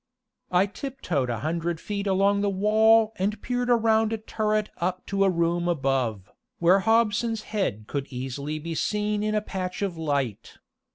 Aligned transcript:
I 0.49 0.65
tiptoed 0.65 1.29
a 1.29 1.41
hundred 1.41 1.79
feet 1.79 2.07
along 2.07 2.41
the 2.41 2.49
wall 2.49 3.13
and 3.17 3.39
peered 3.39 3.69
around 3.69 4.11
a 4.11 4.17
turret 4.17 4.71
up 4.77 5.05
to 5.05 5.23
a 5.23 5.29
room 5.29 5.67
above, 5.67 6.31
where 6.57 6.79
Hobson's 6.79 7.43
head 7.43 7.85
could 7.85 8.07
easily 8.09 8.57
be 8.57 8.73
seen 8.73 9.21
in 9.21 9.35
a 9.35 9.41
patch 9.43 9.83
of 9.83 9.99
light. 9.99 10.57